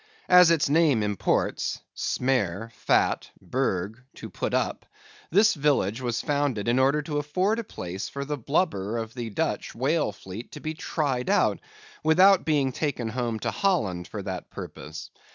As 0.29 0.49
its 0.49 0.67
name 0.67 1.03
imports 1.03 1.79
(smeer, 1.95 2.71
fat; 2.71 3.29
berg, 3.39 4.01
to 4.15 4.31
put 4.31 4.51
up), 4.51 4.83
this 5.29 5.53
village 5.53 6.01
was 6.01 6.21
founded 6.21 6.67
in 6.67 6.79
order 6.79 7.03
to 7.03 7.19
afford 7.19 7.59
a 7.59 7.63
place 7.63 8.09
for 8.09 8.25
the 8.25 8.35
blubber 8.35 8.97
of 8.97 9.13
the 9.13 9.29
Dutch 9.29 9.75
whale 9.75 10.11
fleet 10.11 10.51
to 10.53 10.59
be 10.59 10.73
tried 10.73 11.29
out, 11.29 11.59
without 12.03 12.45
being 12.45 12.71
taken 12.71 13.09
home 13.09 13.37
to 13.41 13.51
Holland 13.51 14.07
for 14.07 14.23
that 14.23 14.49
purpose. 14.49 15.11